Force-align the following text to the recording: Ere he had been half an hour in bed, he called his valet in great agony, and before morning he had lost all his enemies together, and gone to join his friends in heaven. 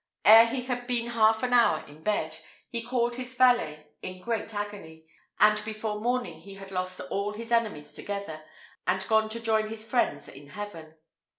Ere 0.25 0.47
he 0.47 0.63
had 0.63 0.87
been 0.87 1.11
half 1.11 1.43
an 1.43 1.53
hour 1.53 1.85
in 1.87 2.01
bed, 2.01 2.39
he 2.69 2.81
called 2.81 3.17
his 3.17 3.35
valet 3.35 3.85
in 4.01 4.19
great 4.19 4.51
agony, 4.51 5.05
and 5.39 5.63
before 5.63 6.01
morning 6.01 6.41
he 6.41 6.55
had 6.55 6.71
lost 6.71 6.99
all 7.11 7.33
his 7.33 7.51
enemies 7.51 7.93
together, 7.93 8.43
and 8.87 9.07
gone 9.07 9.29
to 9.29 9.39
join 9.39 9.69
his 9.69 9.87
friends 9.87 10.27
in 10.27 10.47
heaven. 10.47 10.95